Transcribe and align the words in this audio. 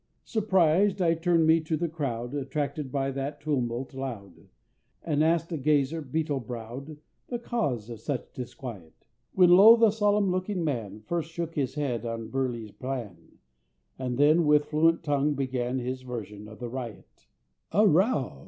Surprised, 0.25 0.99
I 0.99 1.13
turn'd 1.13 1.45
me 1.45 1.59
to 1.61 1.77
the 1.77 1.87
crowd, 1.87 2.33
Attracted 2.33 2.91
by 2.91 3.11
that 3.11 3.39
tumult 3.39 3.93
loud, 3.93 4.47
And 5.03 5.23
ask'd 5.23 5.53
a 5.53 5.59
gazer, 5.59 6.01
beetle 6.01 6.39
brow'd, 6.39 6.97
The 7.27 7.37
cause 7.37 7.87
of 7.87 7.99
such 7.99 8.33
disquiet. 8.33 8.95
When 9.33 9.51
lo! 9.51 9.75
the 9.75 9.91
solemn 9.91 10.31
looking 10.31 10.63
man, 10.63 11.01
First 11.01 11.29
shook 11.31 11.53
his 11.53 11.75
head 11.75 12.03
on 12.03 12.29
Burleigh's 12.31 12.71
plan, 12.71 13.37
And 13.99 14.17
then, 14.17 14.45
with 14.47 14.65
fluent 14.65 15.03
tongue, 15.03 15.35
began 15.35 15.77
His 15.77 16.01
version 16.01 16.47
of 16.47 16.57
the 16.57 16.69
riot: 16.71 17.27
A 17.71 17.85
row! 17.85 18.39